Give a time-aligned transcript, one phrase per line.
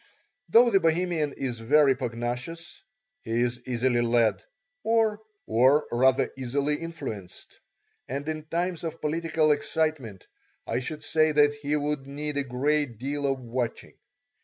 [0.49, 2.81] Though the Bohemian is very pugnacious,
[3.21, 4.43] he is easily led,
[4.83, 7.59] or rather easily influenced,
[8.07, 10.25] and in times of political excitement
[10.65, 13.93] I should say that he would need a great deal of watching.